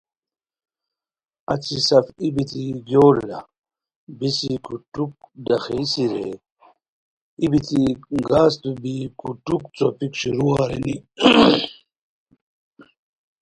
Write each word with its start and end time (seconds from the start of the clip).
اچی 1.53 1.77
سف 1.87 2.05
ای 2.21 2.29
بیتی 2.35 2.63
گیورلہ 2.87 3.39
بیسی 4.17 4.51
کوٹھوک 4.65 5.13
ڈاخئیسی 5.45 6.03
رے 6.11 6.27
ای 7.39 7.45
بیتی 7.51 7.81
گھاستو 8.27 8.69
بی 8.81 8.95
کوٹھوک 9.19 9.63
څوپیک 9.77 10.13
شروع 10.21 10.51
ارینی 10.61 10.95